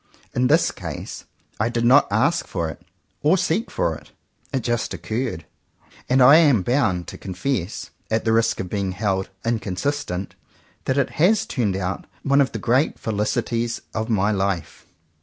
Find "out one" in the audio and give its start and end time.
11.75-12.41